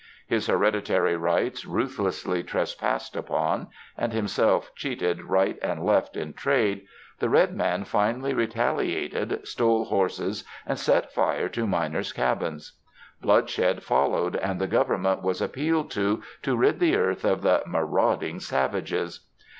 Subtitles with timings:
[0.25, 6.87] His hereditary rights ruthlessly tres passed upon, and himself cheated right and left in trade,
[7.19, 12.79] the red man finally retaliated, stole horses and set fire to miners' cabins.
[13.21, 18.39] Bloodshed followed and the Government was appealed to, to rid the earth of "the marauding
[18.39, 19.27] savages."